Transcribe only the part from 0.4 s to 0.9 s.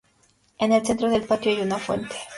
En el